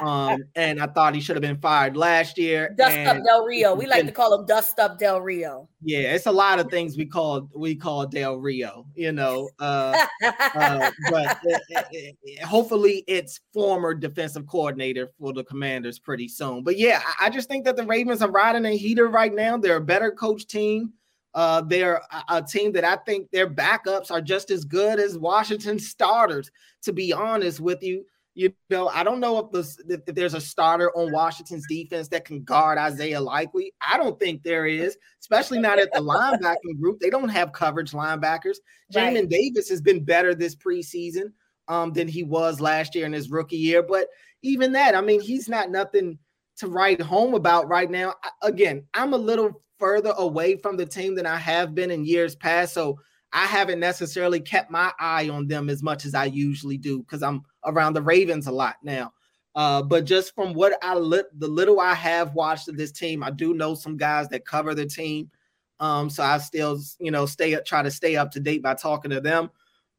Um, 0.01 0.43
and 0.55 0.81
I 0.81 0.87
thought 0.87 1.15
he 1.15 1.21
should 1.21 1.35
have 1.35 1.41
been 1.41 1.59
fired 1.59 1.97
last 1.97 2.37
year. 2.37 2.73
Dust 2.77 2.97
up 2.97 3.23
Del 3.23 3.45
Rio. 3.45 3.75
We 3.75 3.87
like 3.87 4.05
to 4.05 4.11
call 4.11 4.33
him 4.33 4.45
Dust 4.45 4.79
Up 4.79 4.97
Del 4.97 5.21
Rio. 5.21 5.69
Yeah, 5.81 6.13
it's 6.13 6.25
a 6.25 6.31
lot 6.31 6.59
of 6.59 6.69
things 6.69 6.97
we 6.97 7.05
call 7.05 7.49
we 7.55 7.75
call 7.75 8.05
Del 8.07 8.37
Rio. 8.37 8.85
You 8.95 9.11
know, 9.11 9.49
uh, 9.59 10.05
uh, 10.23 10.91
but 11.09 11.37
it, 11.43 11.61
it, 11.91 12.17
it, 12.23 12.43
hopefully 12.43 13.03
it's 13.07 13.39
former 13.53 13.93
defensive 13.93 14.47
coordinator 14.47 15.11
for 15.19 15.33
the 15.33 15.43
Commanders 15.43 15.99
pretty 15.99 16.27
soon. 16.27 16.63
But 16.63 16.77
yeah, 16.77 17.01
I, 17.19 17.27
I 17.27 17.29
just 17.29 17.49
think 17.49 17.65
that 17.65 17.75
the 17.75 17.85
Ravens 17.85 18.21
are 18.21 18.31
riding 18.31 18.65
a 18.65 18.77
heater 18.77 19.07
right 19.07 19.33
now. 19.33 19.57
They're 19.57 19.77
a 19.77 19.81
better 19.81 20.11
coach 20.11 20.47
team. 20.47 20.93
Uh, 21.33 21.61
they're 21.61 22.01
a, 22.11 22.37
a 22.37 22.41
team 22.41 22.71
that 22.71 22.83
I 22.83 22.95
think 23.05 23.29
their 23.29 23.47
backups 23.47 24.09
are 24.09 24.21
just 24.21 24.49
as 24.49 24.65
good 24.65 24.99
as 24.99 25.19
Washington 25.19 25.77
starters. 25.79 26.49
To 26.83 26.93
be 26.93 27.11
honest 27.11 27.59
with 27.59 27.83
you, 27.83 28.05
you 28.37 28.53
know, 28.69 28.87
I 28.89 29.03
don't 29.03 29.19
know 29.19 29.39
if, 29.39 29.51
the, 29.51 30.01
if 30.07 30.13
there's 30.13 30.35
a 30.35 30.39
starter 30.39 30.91
on 30.95 31.11
Washington's 31.11 31.65
defense 31.67 32.07
that 32.09 32.23
can 32.23 32.43
guard 32.43 32.77
Isaiah 32.77 33.19
Likely. 33.19 33.73
I 33.81 33.97
don't 33.97 34.19
think 34.19 34.43
there 34.43 34.67
is, 34.67 34.95
especially 35.19 35.57
not 35.57 35.79
at 35.79 35.91
the 35.91 36.01
linebacking 36.01 36.79
group. 36.79 36.99
They 36.99 37.09
don't 37.09 37.29
have 37.29 37.51
coverage 37.51 37.91
linebackers. 37.91 38.57
Right. 38.95 39.13
Jamin 39.13 39.27
Davis 39.27 39.67
has 39.67 39.81
been 39.81 40.05
better 40.05 40.33
this 40.33 40.55
preseason 40.55 41.33
um, 41.67 41.91
than 41.91 42.07
he 42.07 42.23
was 42.23 42.61
last 42.61 42.95
year 42.95 43.05
in 43.05 43.11
his 43.11 43.29
rookie 43.29 43.57
year. 43.57 43.83
But 43.83 44.07
even 44.43 44.71
that, 44.71 44.95
I 44.95 45.01
mean, 45.01 45.19
he's 45.19 45.49
not 45.49 45.71
nothing 45.71 46.17
to 46.59 46.67
write 46.67 47.01
home 47.01 47.33
about 47.33 47.67
right 47.67 47.91
now. 47.91 48.13
Again, 48.43 48.85
I'm 48.93 49.13
a 49.13 49.17
little 49.17 49.61
further 49.77 50.13
away 50.17 50.55
from 50.55 50.77
the 50.77 50.85
team 50.85 51.15
than 51.15 51.25
I 51.25 51.35
have 51.35 51.75
been 51.75 51.91
in 51.91 52.05
years 52.05 52.33
past. 52.33 52.73
So 52.75 52.97
I 53.33 53.45
haven't 53.45 53.79
necessarily 53.79 54.39
kept 54.39 54.71
my 54.71 54.91
eye 54.99 55.27
on 55.27 55.47
them 55.47 55.69
as 55.69 55.83
much 55.83 56.05
as 56.05 56.15
I 56.15 56.25
usually 56.25 56.77
do 56.77 56.99
because 56.99 57.21
I'm 57.21 57.43
around 57.67 57.93
the 57.93 58.01
Ravens 58.01 58.47
a 58.47 58.51
lot 58.51 58.77
now. 58.81 59.13
Uh, 59.55 59.81
but 59.81 60.05
just 60.05 60.35
from 60.35 60.53
what 60.53 60.77
I 60.83 60.95
lit, 60.95 61.27
the 61.39 61.47
little 61.47 61.79
I 61.79 61.93
have 61.93 62.33
watched 62.33 62.67
of 62.67 62.77
this 62.77 62.91
team, 62.91 63.23
I 63.23 63.31
do 63.31 63.53
know 63.53 63.73
some 63.73 63.97
guys 63.97 64.27
that 64.29 64.45
cover 64.45 64.75
the 64.75 64.85
team. 64.85 65.31
Um, 65.79 66.09
so 66.09 66.23
I 66.23 66.37
still, 66.37 66.79
you 66.99 67.11
know, 67.11 67.25
stay 67.25 67.55
up, 67.55 67.65
try 67.65 67.81
to 67.81 67.91
stay 67.91 68.15
up 68.15 68.31
to 68.31 68.39
date 68.39 68.61
by 68.61 68.75
talking 68.75 69.11
to 69.11 69.21
them. 69.21 69.49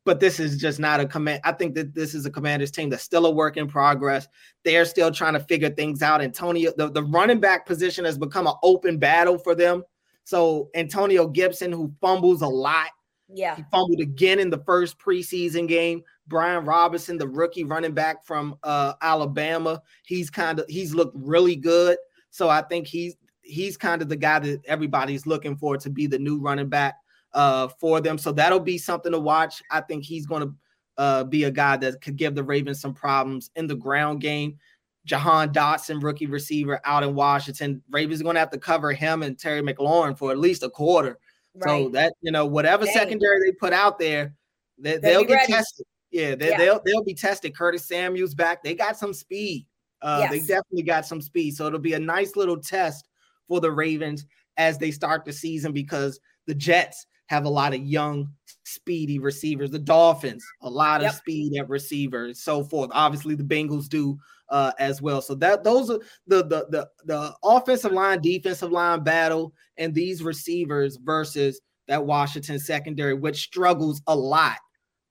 But 0.04 0.20
this 0.20 0.40
is 0.40 0.58
just 0.58 0.78
not 0.78 1.00
a 1.00 1.06
command. 1.06 1.40
I 1.44 1.52
think 1.52 1.74
that 1.74 1.94
this 1.94 2.14
is 2.14 2.24
a 2.24 2.30
commander's 2.30 2.70
team 2.70 2.88
that's 2.88 3.02
still 3.02 3.26
a 3.26 3.30
work 3.30 3.56
in 3.56 3.68
progress. 3.68 4.26
They're 4.64 4.84
still 4.84 5.10
trying 5.10 5.34
to 5.34 5.40
figure 5.40 5.70
things 5.70 6.02
out. 6.02 6.22
Antonio, 6.22 6.72
the, 6.76 6.88
the 6.88 7.02
running 7.02 7.40
back 7.40 7.66
position 7.66 8.04
has 8.04 8.16
become 8.16 8.46
an 8.46 8.54
open 8.62 8.98
battle 8.98 9.38
for 9.38 9.54
them. 9.54 9.82
So 10.24 10.70
Antonio 10.74 11.26
Gibson, 11.26 11.72
who 11.72 11.92
fumbles 12.00 12.42
a 12.42 12.48
lot, 12.48 12.88
yeah. 13.28 13.56
He 13.56 13.64
fumbled 13.70 14.00
again 14.00 14.38
in 14.38 14.50
the 14.50 14.62
first 14.64 14.98
preseason 14.98 15.68
game. 15.68 16.02
Brian 16.28 16.64
Robinson, 16.64 17.18
the 17.18 17.28
rookie 17.28 17.64
running 17.64 17.92
back 17.92 18.24
from 18.24 18.56
uh, 18.62 18.94
Alabama, 19.02 19.82
he's 20.04 20.30
kind 20.30 20.60
of 20.60 20.66
he's 20.68 20.94
looked 20.94 21.16
really 21.16 21.56
good. 21.56 21.96
So 22.30 22.48
I 22.48 22.62
think 22.62 22.86
he's 22.86 23.16
he's 23.42 23.76
kind 23.76 24.02
of 24.02 24.08
the 24.08 24.16
guy 24.16 24.38
that 24.38 24.64
everybody's 24.66 25.26
looking 25.26 25.56
for 25.56 25.76
to 25.78 25.90
be 25.90 26.06
the 26.06 26.18
new 26.18 26.38
running 26.38 26.68
back 26.68 26.96
uh, 27.32 27.68
for 27.68 28.00
them. 28.00 28.18
So 28.18 28.32
that'll 28.32 28.60
be 28.60 28.78
something 28.78 29.12
to 29.12 29.18
watch. 29.18 29.62
I 29.70 29.80
think 29.80 30.04
he's 30.04 30.26
going 30.26 30.42
to 30.42 30.54
uh, 30.98 31.24
be 31.24 31.44
a 31.44 31.50
guy 31.50 31.76
that 31.78 32.00
could 32.02 32.16
give 32.16 32.34
the 32.34 32.44
Ravens 32.44 32.80
some 32.80 32.94
problems 32.94 33.50
in 33.56 33.66
the 33.66 33.76
ground 33.76 34.20
game. 34.20 34.58
Jahan 35.04 35.52
Dotson, 35.54 36.02
rookie 36.02 36.26
receiver 36.26 36.80
out 36.84 37.02
in 37.02 37.14
Washington. 37.14 37.82
Ravens 37.90 38.20
are 38.20 38.24
going 38.24 38.34
to 38.34 38.40
have 38.40 38.50
to 38.50 38.58
cover 38.58 38.92
him 38.92 39.22
and 39.22 39.38
Terry 39.38 39.62
McLaurin 39.62 40.18
for 40.18 40.30
at 40.30 40.38
least 40.38 40.62
a 40.62 40.68
quarter. 40.68 41.18
Right. 41.54 41.84
So 41.84 41.88
that 41.90 42.12
you 42.20 42.30
know, 42.30 42.44
whatever 42.44 42.84
Dang. 42.84 42.94
secondary 42.94 43.40
they 43.46 43.52
put 43.52 43.72
out 43.72 43.98
there, 43.98 44.34
they, 44.78 44.98
will 44.98 45.24
get 45.24 45.34
ready. 45.34 45.52
tested. 45.52 45.86
Yeah, 46.10 46.34
they, 46.34 46.50
yeah, 46.50 46.58
they'll 46.58 46.80
they'll 46.84 47.04
be 47.04 47.14
tested. 47.14 47.56
Curtis 47.56 47.86
Samuel's 47.86 48.34
back. 48.34 48.62
They 48.62 48.74
got 48.74 48.96
some 48.96 49.12
speed. 49.12 49.66
Uh, 50.00 50.20
yes. 50.22 50.30
They 50.30 50.38
definitely 50.40 50.82
got 50.82 51.06
some 51.06 51.20
speed. 51.20 51.56
So 51.56 51.66
it'll 51.66 51.78
be 51.78 51.94
a 51.94 51.98
nice 51.98 52.36
little 52.36 52.58
test 52.58 53.08
for 53.48 53.60
the 53.60 53.70
Ravens 53.70 54.24
as 54.56 54.78
they 54.78 54.90
start 54.90 55.24
the 55.24 55.32
season 55.32 55.72
because 55.72 56.18
the 56.46 56.54
Jets 56.54 57.06
have 57.26 57.44
a 57.44 57.50
lot 57.50 57.74
of 57.74 57.80
young, 57.80 58.28
speedy 58.64 59.18
receivers. 59.18 59.70
The 59.70 59.78
Dolphins, 59.78 60.44
a 60.62 60.70
lot 60.70 61.02
yep. 61.02 61.10
of 61.10 61.16
speed 61.16 61.58
at 61.58 61.68
receivers, 61.68 62.42
so 62.42 62.64
forth. 62.64 62.90
Obviously, 62.92 63.34
the 63.34 63.44
Bengals 63.44 63.88
do 63.88 64.18
uh, 64.48 64.72
as 64.78 65.02
well. 65.02 65.20
So 65.20 65.34
that 65.36 65.62
those 65.62 65.90
are 65.90 65.98
the 66.26 66.44
the 66.44 66.66
the 66.70 66.88
the 67.04 67.34
offensive 67.44 67.92
line, 67.92 68.20
defensive 68.22 68.72
line 68.72 69.04
battle, 69.04 69.52
and 69.76 69.94
these 69.94 70.22
receivers 70.22 70.96
versus 71.02 71.60
that 71.86 72.04
Washington 72.04 72.58
secondary, 72.58 73.14
which 73.14 73.42
struggles 73.42 74.02
a 74.06 74.16
lot. 74.16 74.58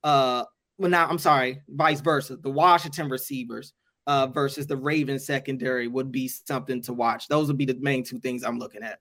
Uh, 0.03 0.43
well, 0.77 0.91
now 0.91 1.07
I'm 1.07 1.17
sorry, 1.17 1.61
vice 1.69 2.01
versa. 2.01 2.37
The 2.37 2.49
Washington 2.49 3.09
receivers 3.09 3.73
uh, 4.05 4.27
versus 4.27 4.67
the 4.67 4.77
Ravens 4.77 5.25
secondary 5.25 5.87
would 5.87 6.11
be 6.11 6.27
something 6.27 6.81
to 6.83 6.93
watch. 6.93 7.27
Those 7.27 7.47
would 7.47 7.57
be 7.57 7.65
the 7.65 7.75
main 7.75 8.03
two 8.03 8.19
things 8.19 8.43
I'm 8.43 8.59
looking 8.59 8.83
at. 8.83 8.99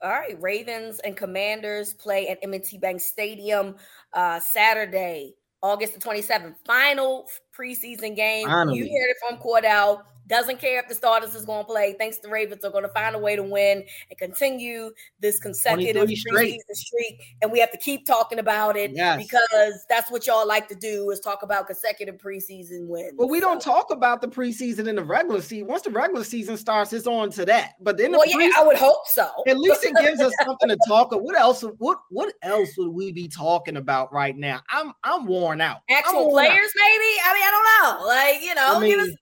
All 0.00 0.10
right, 0.10 0.40
Ravens 0.40 1.00
and 1.00 1.16
Commanders 1.16 1.92
play 1.92 2.28
at 2.28 2.38
M&T 2.42 2.78
Bank 2.78 3.00
Stadium 3.00 3.74
uh, 4.12 4.38
Saturday, 4.38 5.34
August 5.60 5.94
the 5.94 6.00
27th. 6.00 6.54
Final 6.64 7.26
preseason 7.58 8.14
game. 8.14 8.46
Finally. 8.46 8.78
You 8.78 8.84
heard 8.84 9.10
it 9.10 9.16
from 9.28 9.38
Cordell. 9.40 10.02
Doesn't 10.28 10.60
care 10.60 10.78
if 10.80 10.88
the 10.88 10.94
starters 10.94 11.34
is 11.34 11.44
going 11.44 11.64
to 11.64 11.66
play. 11.66 11.94
Thanks 11.98 12.18
the 12.18 12.28
Ravens 12.28 12.64
are 12.64 12.70
going 12.70 12.84
to 12.84 12.90
find 12.90 13.16
a 13.16 13.18
way 13.18 13.34
to 13.34 13.42
win 13.42 13.84
and 14.10 14.18
continue 14.18 14.90
this 15.20 15.38
consecutive 15.40 16.08
preseason 16.08 16.58
streak. 16.74 17.36
And 17.42 17.50
we 17.50 17.58
have 17.60 17.70
to 17.70 17.78
keep 17.78 18.06
talking 18.06 18.38
about 18.38 18.76
it 18.76 18.92
yes. 18.92 19.16
because 19.16 19.84
that's 19.88 20.10
what 20.10 20.26
y'all 20.26 20.46
like 20.46 20.68
to 20.68 20.74
do 20.74 21.10
is 21.10 21.20
talk 21.20 21.42
about 21.42 21.66
consecutive 21.66 22.16
preseason 22.18 22.86
wins. 22.86 23.14
But 23.16 23.28
we 23.28 23.40
so. 23.40 23.46
don't 23.46 23.62
talk 23.62 23.90
about 23.90 24.20
the 24.20 24.28
preseason 24.28 24.86
in 24.86 24.96
the 24.96 25.04
regular 25.04 25.40
season. 25.40 25.66
Once 25.66 25.82
the 25.82 25.90
regular 25.90 26.24
season 26.24 26.56
starts, 26.56 26.92
it's 26.92 27.06
on 27.06 27.30
to 27.30 27.46
that. 27.46 27.74
But 27.80 27.96
then, 27.96 28.12
well, 28.12 28.26
yeah, 28.26 28.50
I 28.56 28.64
would 28.64 28.76
hope 28.76 29.06
so. 29.06 29.28
At 29.46 29.58
least 29.58 29.84
it 29.84 29.94
gives 30.00 30.20
us 30.20 30.32
something 30.44 30.68
to 30.68 30.78
talk 30.86 31.12
about. 31.12 31.22
What 31.22 31.38
else? 31.38 31.62
What 31.78 31.98
what 32.10 32.34
else 32.42 32.70
would 32.76 32.90
we 32.90 33.12
be 33.12 33.28
talking 33.28 33.76
about 33.76 34.12
right 34.12 34.36
now? 34.36 34.60
I'm 34.70 34.92
I'm 35.04 35.26
worn 35.26 35.60
out. 35.60 35.78
Actual 35.90 36.30
worn 36.30 36.46
players, 36.46 36.52
out. 36.56 36.72
maybe. 36.76 37.04
I 37.24 37.34
mean, 37.34 37.42
I 37.44 37.50
don't 37.50 38.00
know. 38.00 38.06
Like 38.06 38.42
you 38.42 38.54
know, 38.54 38.76
I 38.76 38.80
mean, 38.80 39.16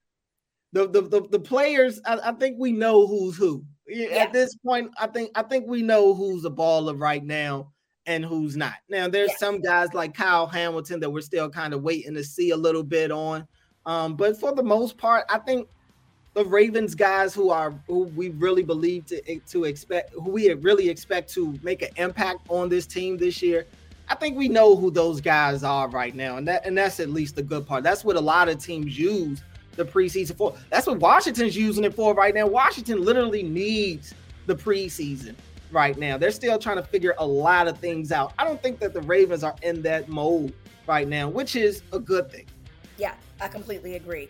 the 0.77 0.89
the 0.89 1.03
the, 1.03 1.29
the 1.29 1.41
players. 1.41 2.01
I, 2.05 2.19
I, 2.25 2.33
think 2.33 2.57
we 2.59 2.73
know 2.73 3.07
who's 3.07 3.37
who. 3.37 3.65
Yeah. 3.89 4.09
At 4.09 4.33
this 4.33 4.55
point, 4.57 4.91
I 4.99 5.07
think 5.07 5.31
I 5.35 5.43
think 5.43 5.67
we 5.67 5.83
know 5.83 6.15
who's 6.15 6.45
a 6.45 6.51
baller 6.51 6.99
right 6.99 7.25
now 7.25 7.73
and 8.07 8.25
who's 8.25 8.57
not. 8.57 8.75
Now, 8.89 9.09
there's 9.09 9.31
yes. 9.31 9.39
some 9.39 9.61
guys 9.61 9.95
like 9.95 10.15
Kyle 10.15 10.47
Hamilton 10.47 11.01
that 11.01 11.11
we're 11.11 11.23
still 11.23 11.49
kind 11.49 11.73
of 11.73 11.83
waiting 11.83 12.15
to 12.15 12.23
see 12.23 12.51
a 12.51 12.57
little 12.57 12.83
bit 12.83 13.11
on. 13.11 13.47
Um, 13.87 14.17
but 14.17 14.39
for 14.39 14.55
the 14.55 14.63
most 14.63 14.99
part, 14.99 15.25
I 15.31 15.39
think 15.39 15.69
the 16.35 16.45
Ravens 16.45 16.95
guys 16.95 17.33
who 17.35 17.51
are 17.51 17.73
who 17.87 18.05
we 18.15 18.31
really 18.31 18.63
believe 18.63 19.07
to 19.07 19.39
to 19.39 19.65
expect 19.65 20.13
who 20.13 20.31
we 20.31 20.53
really 20.53 20.89
expect 20.89 21.33
to 21.35 21.59
make 21.63 21.83
an 21.83 21.91
impact 21.97 22.41
on 22.49 22.69
this 22.69 22.87
team 22.87 23.17
this 23.17 23.41
year. 23.41 23.67
I 24.09 24.15
think 24.15 24.37
we 24.37 24.49
know 24.49 24.77
who 24.77 24.91
those 24.91 25.21
guys 25.21 25.65
are 25.65 25.89
right 25.89 26.15
now, 26.15 26.37
and 26.37 26.47
that 26.47 26.67
and 26.67 26.77
that's 26.77 27.01
at 27.01 27.09
least 27.09 27.37
the 27.37 27.43
good 27.43 27.67
part. 27.67 27.83
That's 27.83 28.05
what 28.05 28.17
a 28.17 28.21
lot 28.21 28.49
of 28.49 28.63
teams 28.63 28.99
use 28.99 29.43
the 29.77 29.85
preseason 29.85 30.37
for. 30.37 30.55
That's 30.71 30.87
what 30.87 30.99
Washington's 30.99 31.57
using 31.57 31.85
it 31.85 31.95
for 31.95 32.15
right 32.15 32.35
now. 32.35 32.47
Washington 32.47 33.05
literally 33.05 33.43
needs 33.43 34.15
the 34.47 34.55
preseason 34.55 35.35
right 35.71 35.97
now. 35.99 36.17
They're 36.17 36.31
still 36.31 36.59
trying 36.59 36.77
to 36.77 36.83
figure 36.83 37.15
a 37.19 37.27
lot 37.27 37.69
of 37.69 37.79
things 37.79 38.13
out. 38.13 38.33
I 38.39 38.45
don't 38.45 38.63
think 38.63 38.79
that 38.81 38.95
the 38.95 39.03
Ravens 39.03 39.45
are 39.45 39.57
in 39.63 39.83
that 39.83 40.09
mode 40.09 40.53
right 40.87 41.09
now, 41.09 41.29
which 41.29 41.57
is 41.57 41.83
a 41.93 41.99
good 41.99 42.31
thing. 42.31 42.47
Yeah, 42.97 43.15
I 43.41 43.49
completely 43.49 43.97
agree. 43.97 44.29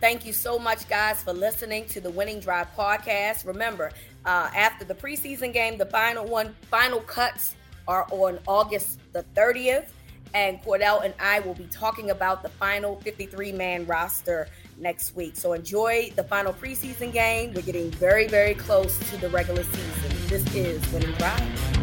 Thank 0.00 0.24
you 0.24 0.32
so 0.32 0.58
much, 0.58 0.88
guys, 0.88 1.22
for 1.22 1.34
listening 1.34 1.84
to 1.88 2.00
the 2.00 2.10
Winning 2.10 2.40
Drive 2.40 2.68
podcast. 2.74 3.46
Remember, 3.46 3.90
uh, 4.24 4.48
after 4.54 4.84
the 4.84 4.94
preseason 4.94 5.52
game, 5.52 5.76
the 5.76 5.86
final 5.86 6.24
one, 6.24 6.56
final 6.70 7.00
cuts 7.00 7.54
are 7.86 8.06
on 8.10 8.38
August 8.46 9.00
the 9.12 9.24
30th. 9.36 9.88
And 10.32 10.62
Cordell 10.62 11.04
and 11.04 11.12
I 11.18 11.40
will 11.40 11.54
be 11.54 11.66
talking 11.66 12.10
about 12.10 12.42
the 12.42 12.48
final 12.48 13.00
53 13.00 13.52
man 13.52 13.84
roster 13.86 14.48
next 14.80 15.14
week. 15.14 15.36
So 15.36 15.52
enjoy 15.52 16.12
the 16.16 16.24
final 16.24 16.52
preseason 16.52 17.12
game. 17.12 17.52
We're 17.54 17.62
getting 17.62 17.90
very, 17.92 18.26
very 18.26 18.54
close 18.54 18.98
to 19.10 19.16
the 19.18 19.28
regular 19.28 19.62
season. 19.62 20.28
This 20.28 20.54
is 20.54 20.92
Winning 20.92 21.12
Drive. 21.12 21.79